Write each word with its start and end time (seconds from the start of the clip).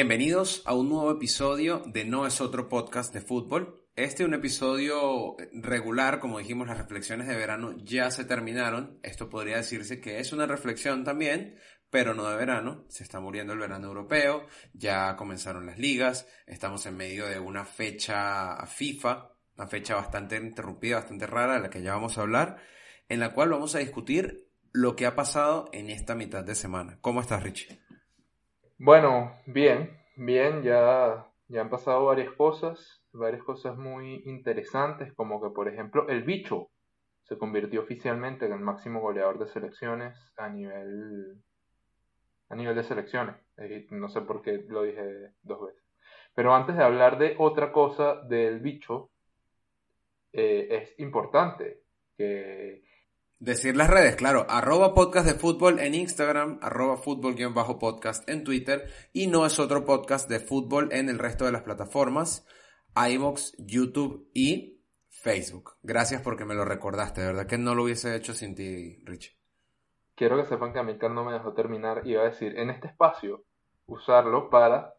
Bienvenidos 0.00 0.62
a 0.64 0.72
un 0.72 0.88
nuevo 0.88 1.10
episodio 1.10 1.82
de 1.84 2.06
No 2.06 2.26
es 2.26 2.40
otro 2.40 2.70
podcast 2.70 3.12
de 3.12 3.20
fútbol. 3.20 3.84
Este 3.96 4.22
es 4.22 4.28
un 4.30 4.32
episodio 4.32 5.36
regular, 5.52 6.20
como 6.20 6.38
dijimos, 6.38 6.68
las 6.68 6.78
reflexiones 6.78 7.28
de 7.28 7.36
verano 7.36 7.76
ya 7.76 8.10
se 8.10 8.24
terminaron. 8.24 8.98
Esto 9.02 9.28
podría 9.28 9.58
decirse 9.58 10.00
que 10.00 10.18
es 10.18 10.32
una 10.32 10.46
reflexión 10.46 11.04
también, 11.04 11.58
pero 11.90 12.14
no 12.14 12.26
de 12.30 12.34
verano. 12.34 12.86
Se 12.88 13.02
está 13.02 13.20
muriendo 13.20 13.52
el 13.52 13.58
verano 13.58 13.88
europeo, 13.88 14.46
ya 14.72 15.16
comenzaron 15.16 15.66
las 15.66 15.78
ligas, 15.78 16.26
estamos 16.46 16.86
en 16.86 16.96
medio 16.96 17.26
de 17.26 17.38
una 17.38 17.66
fecha 17.66 18.56
FIFA, 18.64 19.34
una 19.58 19.66
fecha 19.66 19.96
bastante 19.96 20.36
interrumpida, 20.38 20.96
bastante 20.96 21.26
rara, 21.26 21.56
de 21.56 21.60
la 21.60 21.68
que 21.68 21.82
ya 21.82 21.92
vamos 21.92 22.16
a 22.16 22.22
hablar, 22.22 22.56
en 23.10 23.20
la 23.20 23.34
cual 23.34 23.50
vamos 23.50 23.74
a 23.74 23.80
discutir 23.80 24.48
lo 24.72 24.96
que 24.96 25.04
ha 25.04 25.14
pasado 25.14 25.68
en 25.74 25.90
esta 25.90 26.14
mitad 26.14 26.42
de 26.42 26.54
semana. 26.54 26.96
¿Cómo 27.02 27.20
estás, 27.20 27.42
Richie? 27.42 27.89
Bueno, 28.82 29.36
bien, 29.44 29.90
bien, 30.16 30.62
ya, 30.62 31.30
ya 31.48 31.60
han 31.60 31.68
pasado 31.68 32.06
varias 32.06 32.32
cosas, 32.32 33.02
varias 33.12 33.42
cosas 33.42 33.76
muy 33.76 34.22
interesantes, 34.24 35.12
como 35.12 35.38
que 35.42 35.50
por 35.50 35.68
ejemplo 35.68 36.08
el 36.08 36.22
bicho 36.22 36.70
se 37.24 37.36
convirtió 37.36 37.82
oficialmente 37.82 38.46
en 38.46 38.52
el 38.54 38.60
máximo 38.60 39.00
goleador 39.02 39.38
de 39.38 39.48
selecciones 39.48 40.32
a 40.38 40.48
nivel, 40.48 41.42
a 42.48 42.56
nivel 42.56 42.74
de 42.74 42.84
selecciones. 42.84 43.36
No 43.90 44.08
sé 44.08 44.22
por 44.22 44.40
qué 44.40 44.64
lo 44.66 44.84
dije 44.84 45.34
dos 45.42 45.60
veces. 45.66 45.84
Pero 46.34 46.54
antes 46.54 46.74
de 46.74 46.82
hablar 46.82 47.18
de 47.18 47.34
otra 47.38 47.72
cosa 47.72 48.22
del 48.22 48.60
bicho, 48.60 49.10
eh, 50.32 50.68
es 50.70 50.98
importante 50.98 51.82
que 52.16 52.82
Decir 53.40 53.74
las 53.74 53.88
redes, 53.88 54.16
claro, 54.16 54.44
arroba 54.50 54.92
podcast 54.92 55.26
de 55.26 55.32
fútbol 55.32 55.78
en 55.78 55.94
Instagram, 55.94 56.58
arroba 56.60 56.98
fútbol-podcast 56.98 58.28
en 58.28 58.44
Twitter 58.44 58.92
y 59.14 59.28
no 59.28 59.46
es 59.46 59.58
otro 59.58 59.86
podcast 59.86 60.28
de 60.28 60.40
fútbol 60.40 60.92
en 60.92 61.08
el 61.08 61.18
resto 61.18 61.46
de 61.46 61.52
las 61.52 61.62
plataformas, 61.62 62.46
iVoox, 62.94 63.54
YouTube 63.56 64.28
y 64.34 64.82
Facebook. 65.08 65.78
Gracias 65.82 66.20
porque 66.20 66.44
me 66.44 66.54
lo 66.54 66.66
recordaste, 66.66 67.22
de 67.22 67.28
verdad 67.28 67.46
que 67.46 67.56
no 67.56 67.74
lo 67.74 67.84
hubiese 67.84 68.14
hecho 68.14 68.34
sin 68.34 68.54
ti, 68.54 69.02
Rich. 69.06 69.34
Quiero 70.16 70.36
que 70.36 70.44
sepan 70.44 70.74
que 70.74 70.80
Amilcar 70.80 71.10
no 71.10 71.24
me 71.24 71.32
dejó 71.32 71.54
terminar 71.54 72.02
y 72.04 72.10
iba 72.10 72.20
a 72.20 72.26
decir, 72.26 72.58
en 72.58 72.68
este 72.68 72.88
espacio, 72.88 73.46
usarlo 73.86 74.50
para 74.50 74.92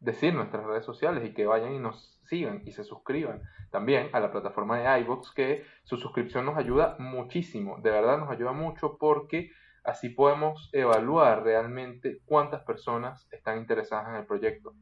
decir 0.00 0.34
nuestras 0.34 0.64
redes 0.64 0.84
sociales 0.84 1.24
y 1.24 1.34
que 1.34 1.46
vayan 1.46 1.74
y 1.74 1.78
nos 1.78 2.18
sigan 2.24 2.62
y 2.64 2.72
se 2.72 2.84
suscriban 2.84 3.42
también 3.70 4.08
a 4.12 4.20
la 4.20 4.32
plataforma 4.32 4.78
de 4.78 5.00
iVoox, 5.00 5.32
que 5.32 5.64
su 5.84 5.96
suscripción 5.96 6.46
nos 6.46 6.56
ayuda 6.56 6.96
muchísimo, 6.98 7.78
de 7.82 7.90
verdad 7.90 8.18
nos 8.18 8.30
ayuda 8.30 8.52
mucho 8.52 8.96
porque 8.98 9.50
así 9.84 10.08
podemos 10.08 10.70
evaluar 10.72 11.42
realmente 11.42 12.20
cuántas 12.24 12.62
personas 12.64 13.28
están 13.30 13.58
interesadas 13.58 14.08
en 14.08 14.16
el 14.16 14.26
proyecto. 14.26 14.74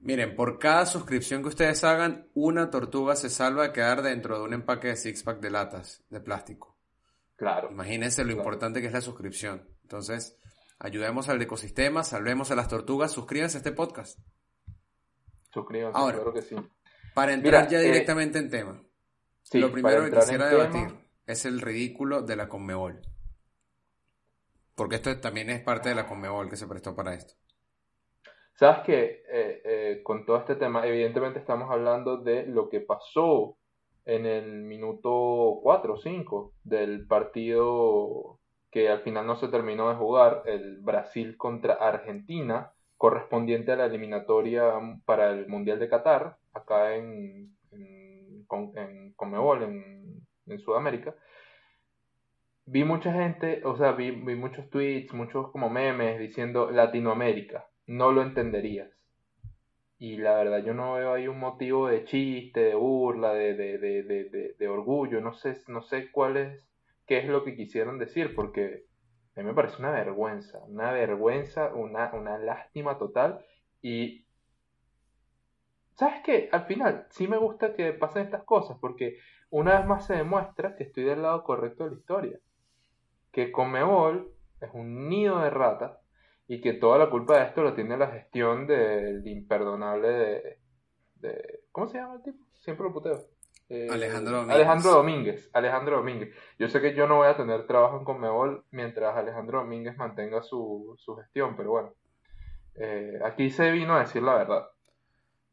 Miren, 0.00 0.34
por 0.34 0.58
cada 0.58 0.84
suscripción 0.86 1.42
que 1.42 1.48
ustedes 1.48 1.84
hagan, 1.84 2.28
una 2.34 2.70
tortuga 2.70 3.14
se 3.14 3.30
salva 3.30 3.62
de 3.62 3.72
quedar 3.72 4.02
dentro 4.02 4.38
de 4.38 4.44
un 4.44 4.52
empaque 4.52 4.88
de 4.88 4.96
six-pack 4.96 5.38
de 5.38 5.50
latas 5.50 6.04
de 6.10 6.20
plástico. 6.20 6.76
Claro. 7.36 7.70
Imagínense 7.70 8.24
lo 8.24 8.32
importante 8.32 8.80
que 8.80 8.88
es 8.88 8.92
la 8.92 9.00
suscripción. 9.00 9.68
Entonces, 9.82 10.36
ayudemos 10.80 11.28
al 11.28 11.40
ecosistema, 11.40 12.02
salvemos 12.02 12.50
a 12.50 12.56
las 12.56 12.66
tortugas, 12.66 13.12
suscríbanse 13.12 13.58
a 13.58 13.60
este 13.60 13.72
podcast. 13.72 14.18
Suscríbanse, 15.52 15.98
Ahora, 15.98 16.16
claro 16.16 16.32
que 16.32 16.42
sí. 16.42 16.56
Para 17.14 17.32
entrar 17.34 17.68
ya 17.68 17.80
eh, 17.80 17.84
directamente 17.84 18.38
en 18.38 18.50
tema. 18.50 18.82
sí, 19.42 19.58
lo 19.58 19.70
primero 19.70 20.04
que 20.04 20.12
quisiera 20.12 20.48
debatir 20.48 20.86
tema- 20.88 21.00
es 21.26 21.44
el 21.44 21.60
ridículo 21.60 22.22
de 22.22 22.36
la 22.36 22.48
Conmebol. 22.48 23.00
Porque 24.74 24.96
esto 24.96 25.20
también 25.20 25.50
es 25.50 25.62
parte 25.62 25.90
de 25.90 25.94
la 25.94 26.06
Conmebol 26.06 26.48
que 26.48 26.56
se 26.56 26.66
prestó 26.66 26.96
para 26.96 27.14
esto. 27.14 27.34
Sabes 28.54 28.80
que 28.84 29.22
eh, 29.30 29.62
eh, 29.64 30.00
con 30.02 30.24
todo 30.24 30.38
este 30.38 30.56
tema, 30.56 30.86
evidentemente 30.86 31.38
estamos 31.38 31.70
hablando 31.70 32.16
de 32.18 32.46
lo 32.46 32.68
que 32.68 32.80
pasó 32.80 33.56
en 34.04 34.26
el 34.26 34.62
minuto 34.62 35.60
4 35.62 35.94
o 35.94 35.96
5 35.96 36.54
del 36.64 37.06
partido 37.06 38.38
que 38.70 38.88
al 38.88 39.02
final 39.02 39.26
no 39.26 39.36
se 39.36 39.48
terminó 39.48 39.90
de 39.90 39.96
jugar, 39.96 40.42
el 40.46 40.78
Brasil 40.80 41.36
contra 41.36 41.74
Argentina, 41.74 42.72
correspondiente 43.02 43.72
a 43.72 43.76
la 43.76 43.86
eliminatoria 43.86 44.62
para 45.04 45.30
el 45.30 45.48
Mundial 45.48 45.80
de 45.80 45.88
Qatar, 45.88 46.36
acá 46.54 46.94
en, 46.94 47.52
en, 47.72 48.46
en 48.76 49.12
Conmebol, 49.14 49.64
en, 49.64 50.58
Sudamérica. 50.60 51.12
Vi 52.64 52.84
mucha 52.84 53.12
gente, 53.12 53.62
o 53.64 53.76
sea, 53.76 53.90
vi, 53.90 54.12
muchos 54.12 54.70
tweets, 54.70 55.12
muchos 55.14 55.50
como 55.50 55.68
memes 55.68 56.20
diciendo 56.20 56.70
Latinoamérica, 56.70 57.66
no 57.88 58.12
lo 58.12 58.22
entenderías. 58.22 58.88
Y 59.98 60.18
la 60.18 60.34
verdad, 60.36 60.64
yo 60.64 60.72
no 60.72 60.94
veo 60.94 61.12
ahí 61.14 61.26
un 61.26 61.40
motivo 61.40 61.88
de 61.88 62.04
chiste, 62.04 62.60
de 62.60 62.76
burla, 62.76 63.32
de, 63.34 63.54
de, 63.54 63.78
de- 63.78 64.54
de 64.56 64.68
orgullo, 64.68 65.20
no 65.20 65.32
sé, 65.32 65.56
no 65.66 65.82
sé 65.82 66.12
cuál 66.12 66.36
es, 66.36 66.68
qué 67.08 67.18
es 67.18 67.26
lo 67.26 67.42
que 67.42 67.56
quisieron 67.56 67.98
decir, 67.98 68.36
porque 68.36 68.84
a 69.36 69.40
mí 69.40 69.46
me 69.46 69.54
parece 69.54 69.78
una 69.78 69.90
vergüenza, 69.90 70.60
una 70.66 70.92
vergüenza, 70.92 71.72
una, 71.74 72.12
una 72.14 72.38
lástima 72.38 72.98
total. 72.98 73.44
Y, 73.82 74.26
¿sabes 75.94 76.20
qué? 76.24 76.48
Al 76.52 76.64
final, 76.66 77.06
sí 77.10 77.26
me 77.28 77.38
gusta 77.38 77.74
que 77.74 77.92
pasen 77.92 78.24
estas 78.24 78.44
cosas, 78.44 78.76
porque 78.80 79.18
una 79.50 79.78
vez 79.78 79.86
más 79.86 80.06
se 80.06 80.14
demuestra 80.14 80.76
que 80.76 80.84
estoy 80.84 81.04
del 81.04 81.22
lado 81.22 81.44
correcto 81.44 81.84
de 81.84 81.90
la 81.90 81.96
historia. 81.96 82.38
Que 83.32 83.52
Conmebol 83.52 84.32
es 84.60 84.70
un 84.74 85.08
nido 85.08 85.40
de 85.40 85.50
ratas 85.50 85.98
y 86.48 86.60
que 86.62 86.74
toda 86.74 86.98
la 86.98 87.10
culpa 87.10 87.38
de 87.38 87.46
esto 87.46 87.62
lo 87.62 87.74
tiene 87.74 87.98
la 87.98 88.08
gestión 88.08 88.66
del 88.66 89.26
imperdonable 89.28 90.08
de, 90.08 90.58
de- 91.16 91.60
¿Cómo 91.72 91.88
se 91.88 91.98
llama 91.98 92.16
el 92.16 92.22
tipo? 92.24 92.46
Siempre 92.54 92.86
lo 92.86 92.94
puteo. 92.94 93.26
Eh, 93.68 93.88
Alejandro 93.90 94.32
Domínguez. 94.38 94.56
Alejandro 94.56 94.90
Domínguez. 94.92 95.50
Alejandro 95.52 95.96
Domínguez. 95.96 96.36
Yo 96.58 96.68
sé 96.68 96.80
que 96.80 96.94
yo 96.94 97.06
no 97.06 97.16
voy 97.16 97.28
a 97.28 97.36
tener 97.36 97.66
trabajo 97.66 97.98
en 97.98 98.04
Conmebol 98.04 98.64
mientras 98.70 99.16
Alejandro 99.16 99.60
Domínguez 99.60 99.96
mantenga 99.96 100.42
su, 100.42 100.94
su 100.98 101.16
gestión, 101.16 101.56
pero 101.56 101.70
bueno. 101.70 101.94
Eh, 102.74 103.18
aquí 103.24 103.50
se 103.50 103.70
vino 103.70 103.96
a 103.96 104.00
decir 104.00 104.22
la 104.22 104.34
verdad. 104.34 104.66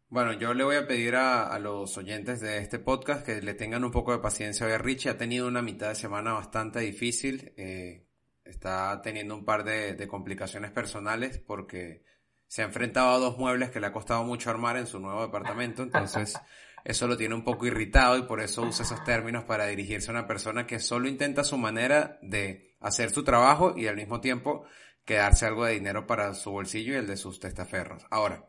Bueno, 0.09 0.33
yo 0.33 0.53
le 0.53 0.63
voy 0.63 0.75
a 0.75 0.87
pedir 0.87 1.15
a, 1.15 1.47
a 1.47 1.59
los 1.59 1.97
oyentes 1.97 2.41
de 2.41 2.57
este 2.57 2.79
podcast 2.79 3.25
que 3.25 3.41
le 3.41 3.53
tengan 3.53 3.83
un 3.83 3.91
poco 3.91 4.11
de 4.11 4.19
paciencia 4.19 4.65
hoy 4.65 4.73
a 4.73 4.77
Richie. 4.79 5.09
Ha 5.11 5.17
tenido 5.17 5.47
una 5.47 5.61
mitad 5.61 5.89
de 5.89 5.95
semana 5.95 6.33
bastante 6.33 6.79
difícil. 6.79 7.53
eh, 7.57 8.05
está 8.49 8.99
teniendo 9.01 9.35
un 9.35 9.45
par 9.45 9.63
de, 9.63 9.93
de 9.93 10.07
complicaciones 10.07 10.71
personales 10.71 11.37
porque 11.39 12.03
se 12.47 12.63
ha 12.63 12.65
enfrentado 12.65 13.09
a 13.11 13.19
dos 13.19 13.37
muebles 13.37 13.69
que 13.69 13.79
le 13.79 13.87
ha 13.87 13.91
costado 13.93 14.23
mucho 14.23 14.49
armar 14.49 14.75
en 14.77 14.87
su 14.87 14.99
nuevo 14.99 15.21
departamento. 15.21 15.83
Entonces, 15.83 16.39
eso 16.83 17.07
lo 17.07 17.17
tiene 17.17 17.35
un 17.35 17.43
poco 17.43 17.65
irritado 17.65 18.17
y 18.17 18.23
por 18.23 18.41
eso 18.41 18.61
usa 18.63 18.83
esos 18.85 19.03
términos 19.03 19.43
para 19.43 19.65
dirigirse 19.67 20.09
a 20.09 20.13
una 20.13 20.27
persona 20.27 20.65
que 20.67 20.79
solo 20.79 21.07
intenta 21.07 21.43
su 21.43 21.57
manera 21.57 22.17
de 22.21 22.75
hacer 22.79 23.09
su 23.11 23.23
trabajo 23.23 23.73
y 23.77 23.87
al 23.87 23.95
mismo 23.95 24.21
tiempo 24.21 24.65
quedarse 25.05 25.45
algo 25.45 25.65
de 25.65 25.73
dinero 25.73 26.05
para 26.07 26.33
su 26.33 26.51
bolsillo 26.51 26.93
y 26.93 26.97
el 26.97 27.07
de 27.07 27.17
sus 27.17 27.39
testaferros. 27.39 28.05
Ahora. 28.09 28.45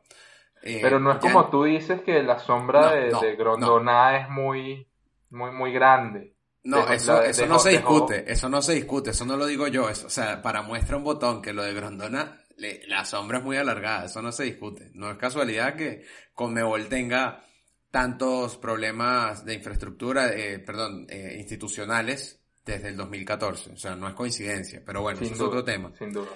eh, 0.62 0.78
Pero 0.82 1.00
no 1.00 1.10
es 1.12 1.16
ya- 1.16 1.20
como 1.22 1.48
tú 1.50 1.64
dices 1.64 2.02
que 2.02 2.22
la 2.22 2.38
sombra 2.38 2.80
No, 2.82 2.90
de, 2.92 3.10
no, 3.10 3.20
de 3.22 3.36
Grondona 3.36 4.18
es 4.18 4.28
muy, 4.28 4.86
muy, 5.30 5.50
muy 5.52 5.72
grande. 5.72 6.36
No, 6.62 6.86
eso, 6.92 7.22
eso 7.22 7.46
no 7.46 7.58
se 7.58 7.70
discute, 7.70 8.30
eso 8.30 8.48
no 8.50 8.60
se 8.60 8.74
discute, 8.74 9.10
eso 9.10 9.24
no 9.24 9.38
lo 9.38 9.46
digo 9.46 9.66
yo, 9.68 9.88
eso, 9.88 10.08
o 10.08 10.10
sea, 10.10 10.42
para 10.42 10.60
muestra 10.60 10.98
un 10.98 11.04
botón 11.04 11.40
que 11.40 11.54
lo 11.54 11.62
de 11.62 11.72
Grondona, 11.72 12.38
le- 12.58 12.86
la 12.86 13.06
sombra 13.06 13.38
es 13.38 13.44
muy 13.44 13.56
alargada, 13.56 14.04
eso 14.04 14.20
no 14.20 14.30
se 14.30 14.44
discute. 14.44 14.90
No 14.92 15.10
es 15.10 15.16
casualidad 15.16 15.74
que 15.74 16.04
Conmebol 16.34 16.88
tenga 16.88 17.42
tantos 17.90 18.56
problemas 18.56 19.44
de 19.44 19.54
infraestructura, 19.54 20.32
eh, 20.32 20.58
perdón, 20.58 21.06
eh, 21.08 21.36
institucionales 21.38 22.40
desde 22.64 22.88
el 22.88 22.96
2014, 22.96 23.72
o 23.72 23.76
sea, 23.76 23.96
no 23.96 24.08
es 24.08 24.14
coincidencia, 24.14 24.82
pero 24.84 25.02
bueno, 25.02 25.18
Sin 25.18 25.28
eso 25.28 25.34
es 25.34 25.40
otro 25.40 25.64
tema. 25.64 25.92
Sin 25.98 26.12
duda. 26.12 26.28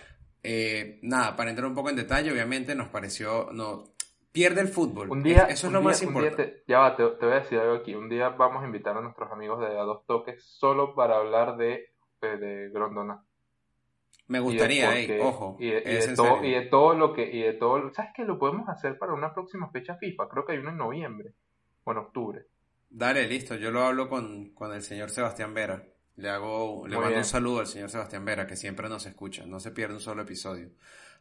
Eh, 0.43 0.99
nada, 1.03 1.37
para 1.37 1.51
entrar 1.51 1.69
un 1.69 1.75
poco 1.75 1.91
en 1.91 1.97
detalle, 1.97 2.33
obviamente 2.33 2.75
nos 2.75 2.89
pareció, 2.89 3.51
no, 3.53 3.95
Pierde 4.35 4.63
el 4.63 4.67
fútbol. 4.67 5.13
Un 5.13 5.23
día, 5.23 5.45
eso 5.49 5.69
es 5.69 5.73
lo 5.73 5.81
más 5.81 6.03
importante. 6.03 6.65
ya 6.67 6.81
va, 6.81 6.97
te, 6.97 7.05
voy 7.05 7.31
a 7.31 7.39
decir 7.39 7.57
algo 7.57 7.77
aquí. 7.77 7.95
Un 7.95 8.09
día 8.09 8.31
vamos 8.31 8.65
a 8.65 8.67
invitar 8.67 8.97
a 8.97 9.01
nuestros 9.01 9.31
amigos 9.31 9.61
de 9.61 9.79
A 9.79 9.85
Dos 9.85 10.05
Toques 10.07 10.45
solo 10.45 10.97
para 10.97 11.19
hablar 11.19 11.57
de, 11.57 11.93
de, 12.21 12.69
Grondona. 12.71 13.25
Me 14.27 14.41
gustaría, 14.41 14.91
ojo. 15.23 15.57
Y 15.61 15.71
de, 15.71 16.15
todo, 16.17 16.43
y 16.43 16.51
de, 16.51 16.63
todo, 16.63 16.95
lo 16.95 17.13
que. 17.13 17.31
Y 17.31 17.43
de 17.43 17.53
todo, 17.53 17.93
¿Sabes 17.93 18.11
qué? 18.13 18.25
Lo 18.25 18.37
podemos 18.37 18.69
hacer 18.69 18.99
para 18.99 19.15
una 19.15 19.33
próxima 19.33 19.71
fecha 19.71 19.95
FIFA. 19.95 20.29
Creo 20.29 20.45
que 20.45 20.55
hay 20.55 20.59
una 20.59 20.71
en 20.71 20.79
noviembre. 20.79 21.35
O 21.85 21.93
en 21.93 21.99
octubre. 21.99 22.47
Dale, 22.91 23.27
listo. 23.27 23.57
Yo 23.57 23.71
lo 23.71 23.83
hablo 23.83 24.09
con, 24.09 24.55
el 24.73 24.83
señor 24.83 25.11
Sebastián 25.11 25.55
Vera. 25.55 25.85
Le 26.17 26.29
hago, 26.31 26.87
le 26.87 26.97
mando 26.97 27.19
un 27.19 27.25
saludo 27.25 27.61
al 27.61 27.67
señor 27.67 27.91
Sebastián 27.91 28.25
Vera, 28.25 28.47
que 28.47 28.57
siempre 28.57 28.89
nos 28.89 29.05
escucha. 29.07 29.45
No 29.47 29.59
se 29.59 29.73
pierde 29.73 29.95
un 29.95 30.01
solo 30.01 30.23
episodio. 30.23 30.71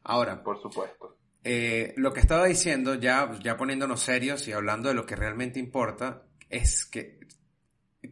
Ahora. 0.04 0.44
Por 0.44 0.62
supuesto. 0.62 1.18
Eh, 1.44 1.94
lo 1.98 2.14
que 2.14 2.22
estaba 2.22 2.46
diciendo, 2.46 2.96
ya, 2.96 3.38
ya 3.44 3.58
poniéndonos 3.58 4.02
serios 4.02 4.48
y 4.48 4.54
hablando 4.54 4.90
de 4.90 4.96
lo 4.96 5.06
que 5.06 5.16
realmente 5.16 5.60
importa, 5.60 6.24
es 6.50 6.86
que 6.86 7.20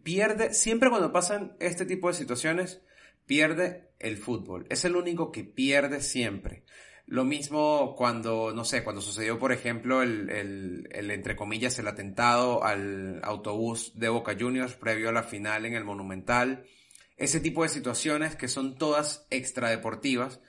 pierde, 0.03 0.53
siempre 0.53 0.89
cuando 0.89 1.12
pasan 1.12 1.56
este 1.59 1.86
tipo 1.86 2.07
de 2.07 2.15
situaciones, 2.15 2.81
pierde 3.25 3.92
el 4.00 4.18
fútbol. 4.18 4.65
Es 4.69 4.83
el 4.86 4.95
único 4.95 5.31
que 5.31 5.44
pierde 5.44 6.01
siempre. 6.01 6.63
Lo 7.07 7.25
mismo 7.25 7.95
cuando, 7.95 8.53
no 8.53 8.63
sé, 8.63 8.83
cuando 8.83 9.01
sucedió, 9.01 9.38
por 9.38 9.51
ejemplo, 9.51 10.01
el, 10.01 10.30
el, 10.30 10.88
el, 10.92 11.12
entre 11.12 11.36
comillas, 11.36 11.77
el 11.80 11.88
atentado 11.88 12.63
al 12.63 13.19
autobús 13.24 13.94
de 13.95 14.09
Boca 14.09 14.36
Juniors 14.39 14.75
previo 14.75 15.09
a 15.09 15.13
la 15.13 15.24
final 15.24 15.65
en 15.65 15.74
el 15.74 15.83
Monumental. 15.83 16.65
Ese 17.18 17.39
tipo 17.39 17.63
de 17.63 17.69
situaciones 17.69 18.36
que 18.36 18.48
son 18.48 18.77
todas 18.77 19.27
extradeportivas 19.30 20.39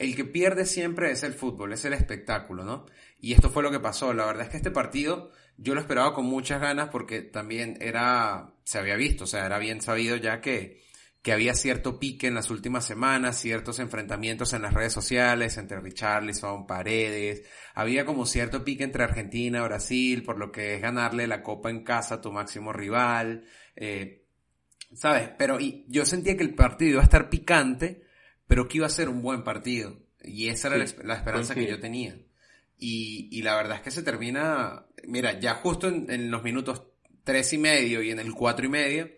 el 0.00 0.16
que 0.16 0.24
pierde 0.24 0.64
siempre 0.64 1.10
es 1.10 1.22
el 1.24 1.34
fútbol, 1.34 1.74
es 1.74 1.84
el 1.84 1.92
espectáculo, 1.92 2.64
¿no? 2.64 2.86
Y 3.20 3.34
esto 3.34 3.50
fue 3.50 3.62
lo 3.62 3.70
que 3.70 3.80
pasó. 3.80 4.14
La 4.14 4.24
verdad 4.24 4.44
es 4.44 4.48
que 4.48 4.56
este 4.56 4.70
partido 4.70 5.30
yo 5.58 5.74
lo 5.74 5.80
esperaba 5.80 6.14
con 6.14 6.24
muchas 6.24 6.58
ganas 6.58 6.88
porque 6.88 7.20
también 7.20 7.76
era, 7.82 8.54
se 8.64 8.78
había 8.78 8.96
visto, 8.96 9.24
o 9.24 9.26
sea, 9.26 9.44
era 9.44 9.58
bien 9.58 9.82
sabido 9.82 10.16
ya 10.16 10.40
que, 10.40 10.82
que 11.22 11.32
había 11.32 11.54
cierto 11.54 11.98
pique 11.98 12.26
en 12.28 12.34
las 12.34 12.50
últimas 12.50 12.86
semanas, 12.86 13.38
ciertos 13.38 13.78
enfrentamientos 13.78 14.52
en 14.54 14.62
las 14.62 14.72
redes 14.72 14.92
sociales 14.92 15.58
entre 15.58 15.80
Richarlison, 15.80 16.66
Paredes, 16.66 17.42
había 17.74 18.06
como 18.06 18.24
cierto 18.24 18.64
pique 18.64 18.84
entre 18.84 19.04
Argentina, 19.04 19.62
Brasil, 19.62 20.22
por 20.22 20.38
lo 20.38 20.50
que 20.50 20.74
es 20.74 20.80
ganarle 20.80 21.26
la 21.26 21.42
copa 21.42 21.70
en 21.70 21.84
casa 21.84 22.16
a 22.16 22.20
tu 22.20 22.32
máximo 22.32 22.72
rival, 22.72 23.44
eh, 23.76 24.24
¿sabes? 24.94 25.30
Pero 25.38 25.60
y 25.60 25.84
yo 25.88 26.06
sentía 26.06 26.36
que 26.36 26.44
el 26.44 26.54
partido 26.54 26.92
iba 26.92 27.00
a 27.00 27.04
estar 27.04 27.28
picante, 27.28 28.02
pero 28.46 28.66
que 28.66 28.78
iba 28.78 28.86
a 28.86 28.90
ser 28.90 29.08
un 29.08 29.22
buen 29.22 29.44
partido. 29.44 29.96
Y 30.22 30.48
esa 30.48 30.68
era 30.68 30.78
la, 30.78 31.14
esperanza 31.14 31.54
que 31.54 31.66
yo 31.66 31.80
tenía. 31.80 32.16
Y, 32.76 33.28
y, 33.30 33.42
la 33.42 33.56
verdad 33.56 33.76
es 33.76 33.82
que 33.82 33.90
se 33.90 34.02
termina, 34.02 34.86
mira, 35.06 35.38
ya 35.38 35.54
justo 35.54 35.88
en, 35.88 36.30
los 36.30 36.42
minutos 36.42 36.82
tres 37.24 37.52
y 37.52 37.58
medio 37.58 38.02
y 38.02 38.10
en 38.10 38.18
el 38.18 38.32
cuatro 38.32 38.64
y 38.64 38.70
medio, 38.70 39.10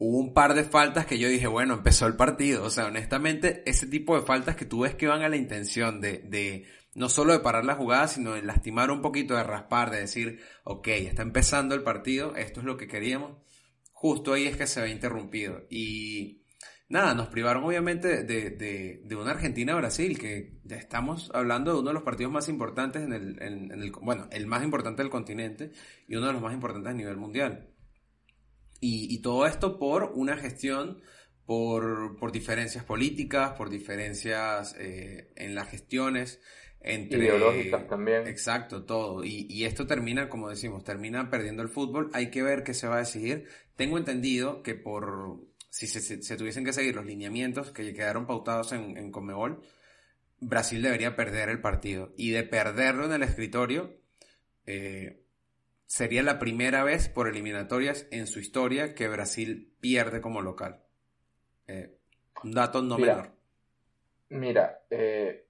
hubo 0.00 0.18
un 0.18 0.32
par 0.32 0.54
de 0.54 0.64
faltas 0.64 1.04
que 1.04 1.18
yo 1.18 1.28
dije, 1.28 1.46
bueno, 1.46 1.74
empezó 1.74 2.06
el 2.06 2.16
partido. 2.16 2.64
O 2.64 2.70
sea, 2.70 2.86
honestamente, 2.86 3.62
ese 3.66 3.86
tipo 3.86 4.18
de 4.18 4.26
faltas 4.26 4.56
que 4.56 4.64
tú 4.64 4.80
ves 4.80 4.94
que 4.94 5.06
van 5.06 5.22
a 5.22 5.28
la 5.28 5.36
intención 5.36 6.00
de, 6.00 6.18
de 6.18 6.64
no 6.94 7.10
solo 7.10 7.34
de 7.34 7.40
parar 7.40 7.66
la 7.66 7.74
jugada, 7.74 8.08
sino 8.08 8.32
de 8.32 8.42
lastimar 8.42 8.90
un 8.90 9.02
poquito, 9.02 9.36
de 9.36 9.44
raspar, 9.44 9.90
de 9.90 10.00
decir, 10.00 10.40
ok, 10.64 10.88
está 10.88 11.20
empezando 11.20 11.74
el 11.74 11.82
partido, 11.82 12.34
esto 12.34 12.60
es 12.60 12.66
lo 12.66 12.78
que 12.78 12.88
queríamos. 12.88 13.36
Justo 13.92 14.32
ahí 14.32 14.46
es 14.46 14.56
que 14.56 14.66
se 14.66 14.80
ve 14.80 14.88
interrumpido. 14.88 15.66
Y, 15.68 16.46
nada, 16.88 17.12
nos 17.12 17.28
privaron 17.28 17.64
obviamente 17.64 18.24
de, 18.24 18.50
de, 18.50 19.02
de 19.04 19.16
una 19.16 19.32
Argentina-Brasil, 19.32 20.18
que 20.18 20.60
ya 20.64 20.76
estamos 20.76 21.30
hablando 21.34 21.74
de 21.74 21.80
uno 21.80 21.88
de 21.88 21.94
los 21.94 22.04
partidos 22.04 22.32
más 22.32 22.48
importantes 22.48 23.02
en 23.02 23.12
el, 23.12 23.42
en, 23.42 23.70
el, 23.70 23.92
bueno, 23.92 24.28
el 24.32 24.46
más 24.46 24.64
importante 24.64 25.02
del 25.02 25.10
continente 25.10 25.72
y 26.08 26.16
uno 26.16 26.28
de 26.28 26.32
los 26.32 26.40
más 26.40 26.54
importantes 26.54 26.90
a 26.90 26.96
nivel 26.96 27.18
mundial. 27.18 27.68
Y, 28.80 29.14
y 29.14 29.18
todo 29.18 29.46
esto 29.46 29.78
por 29.78 30.12
una 30.14 30.36
gestión, 30.36 31.02
por, 31.44 32.16
por 32.16 32.32
diferencias 32.32 32.84
políticas, 32.84 33.52
por 33.52 33.70
diferencias 33.70 34.74
eh, 34.78 35.32
en 35.36 35.54
las 35.54 35.68
gestiones. 35.68 36.40
Entre, 36.80 37.18
Ideológicas 37.18 37.86
también. 37.86 38.26
Exacto, 38.26 38.84
todo. 38.84 39.22
Y, 39.22 39.46
y 39.50 39.64
esto 39.64 39.86
termina, 39.86 40.28
como 40.28 40.48
decimos, 40.48 40.82
termina 40.82 41.28
perdiendo 41.28 41.62
el 41.62 41.68
fútbol. 41.68 42.10
Hay 42.14 42.30
que 42.30 42.42
ver 42.42 42.62
qué 42.62 42.72
se 42.72 42.88
va 42.88 42.96
a 42.96 43.00
decidir. 43.00 43.46
Tengo 43.76 43.98
entendido 43.98 44.62
que 44.62 44.74
por 44.74 45.40
si 45.70 45.86
se, 45.86 46.36
tuviesen 46.36 46.64
que 46.64 46.72
seguir 46.72 46.96
los 46.96 47.06
lineamientos 47.06 47.70
que 47.70 47.94
quedaron 47.94 48.26
pautados 48.26 48.72
en, 48.72 48.96
en 48.96 49.12
Conmebol, 49.12 49.62
Brasil 50.40 50.82
debería 50.82 51.14
perder 51.14 51.48
el 51.48 51.60
partido. 51.60 52.12
Y 52.16 52.30
de 52.30 52.42
perderlo 52.42 53.06
en 53.06 53.12
el 53.12 53.22
escritorio, 53.22 53.96
eh, 54.66 55.19
sería 55.90 56.22
la 56.22 56.38
primera 56.38 56.84
vez 56.84 57.08
por 57.08 57.26
eliminatorias 57.26 58.06
en 58.12 58.28
su 58.28 58.38
historia 58.38 58.94
que 58.94 59.08
Brasil 59.08 59.72
pierde 59.80 60.20
como 60.20 60.40
local. 60.40 60.78
Eh, 61.66 61.96
un 62.44 62.52
dato 62.52 62.80
no 62.80 62.96
menor. 62.96 63.32
Mira, 64.28 64.82
eh, 64.88 65.46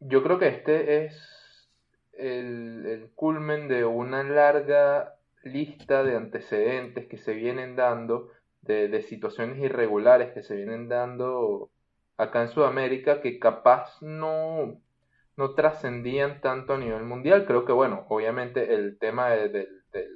yo 0.00 0.24
creo 0.24 0.40
que 0.40 0.48
este 0.48 1.04
es 1.04 1.70
el, 2.14 2.84
el 2.84 3.10
culmen 3.14 3.68
de 3.68 3.84
una 3.84 4.24
larga 4.24 5.20
lista 5.44 6.02
de 6.02 6.16
antecedentes 6.16 7.06
que 7.06 7.18
se 7.18 7.34
vienen 7.34 7.76
dando 7.76 8.32
de, 8.62 9.02
situaciones 9.02 9.58
irregulares 9.58 10.32
que 10.32 10.42
se 10.42 10.56
vienen 10.56 10.88
dando 10.88 11.70
acá 12.16 12.42
en 12.42 12.48
Sudamérica 12.48 13.20
que 13.20 13.38
capaz 13.38 14.02
no, 14.02 14.80
no 15.36 15.54
trascendían 15.54 16.40
tanto 16.40 16.74
a 16.74 16.78
nivel 16.78 17.04
mundial. 17.04 17.46
Creo 17.46 17.64
que, 17.64 17.72
bueno, 17.72 18.06
obviamente 18.08 18.74
el 18.74 18.98
tema 18.98 19.30
del 19.30 19.68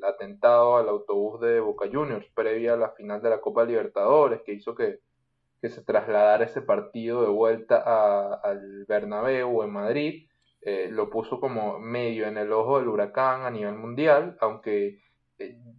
atentado 0.04 0.76
al 0.76 0.88
autobús 0.88 1.40
de 1.40 1.60
Boca 1.60 1.86
Juniors 1.92 2.26
previa 2.34 2.74
a 2.74 2.76
la 2.76 2.90
final 2.90 3.22
de 3.22 3.30
la 3.30 3.40
Copa 3.40 3.64
Libertadores, 3.64 4.42
que 4.44 4.54
hizo 4.54 4.74
que, 4.74 4.98
se 5.62 5.82
trasladara 5.82 6.46
ese 6.46 6.62
partido 6.62 7.20
de 7.22 7.28
vuelta 7.28 7.82
al 8.42 8.86
Bernabéu 8.88 9.62
en 9.62 9.70
Madrid, 9.70 10.26
eh, 10.62 10.88
lo 10.90 11.10
puso 11.10 11.38
como 11.38 11.78
medio 11.78 12.26
en 12.26 12.38
el 12.38 12.50
ojo 12.52 12.78
del 12.78 12.88
huracán 12.88 13.42
a 13.42 13.50
nivel 13.50 13.74
mundial, 13.74 14.38
aunque 14.40 15.00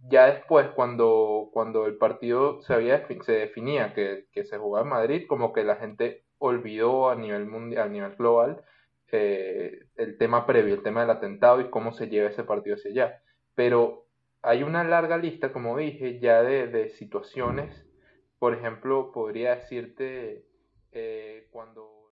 ya 0.08 0.26
después, 0.26 0.68
cuando, 0.74 1.50
cuando 1.52 1.86
el 1.86 1.96
partido 1.96 2.60
se, 2.62 2.74
había, 2.74 3.06
se 3.22 3.32
definía 3.32 3.94
que, 3.94 4.26
se 4.44 4.58
jugaba 4.58 4.84
en 4.84 4.90
Madrid, 4.90 5.26
como 5.28 5.52
que 5.52 5.64
la 5.64 5.76
gente 5.76 6.24
olvidó 6.38 7.10
a 7.10 7.14
nivel 7.14 7.46
mundial, 7.46 7.88
a 7.88 7.90
nivel 7.90 8.16
global, 8.16 8.64
eh, 9.12 9.84
el 9.96 10.16
tema 10.16 10.46
previo, 10.46 10.74
el 10.74 10.82
tema 10.82 11.02
del 11.02 11.10
atentado 11.10 11.60
y 11.60 11.68
cómo 11.68 11.92
se 11.92 12.08
lleva 12.08 12.30
ese 12.30 12.44
partido 12.44 12.76
hacia 12.76 12.90
allá. 12.90 13.22
Pero 13.54 14.06
hay 14.42 14.62
una 14.62 14.82
larga 14.82 15.18
lista, 15.18 15.52
como 15.52 15.76
dije, 15.76 16.18
ya 16.18 16.42
de, 16.42 16.88
situaciones. 16.98 17.86
Por 18.38 18.54
ejemplo, 18.54 19.12
podría 19.12 19.54
decirte 19.54 20.46
eh, 20.92 21.46
cuando... 21.50 22.10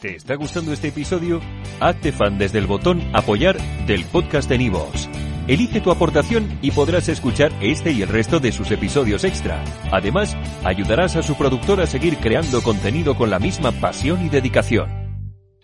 ¿Te 0.00 0.14
está 0.14 0.34
gustando 0.36 0.72
este 0.72 0.88
episodio? 0.88 1.40
Hazte 1.80 2.12
fan 2.12 2.38
desde 2.38 2.58
el 2.58 2.66
botón 2.66 3.00
apoyar 3.14 3.56
del 3.86 4.04
podcast 4.04 4.48
de 4.48 4.58
Nivos. 4.58 5.08
Elige 5.48 5.80
tu 5.80 5.90
aportación 5.90 6.58
y 6.60 6.72
podrás 6.72 7.08
escuchar 7.08 7.52
este 7.62 7.92
y 7.92 8.02
el 8.02 8.08
resto 8.08 8.38
de 8.38 8.52
sus 8.52 8.70
episodios 8.70 9.24
extra. 9.24 9.64
Además, 9.90 10.36
ayudarás 10.64 11.16
a 11.16 11.22
su 11.22 11.36
productor 11.36 11.80
a 11.80 11.86
seguir 11.86 12.18
creando 12.18 12.62
contenido 12.62 13.16
con 13.16 13.30
la 13.30 13.38
misma 13.38 13.72
pasión 13.72 14.26
y 14.26 14.28
dedicación. 14.28 15.05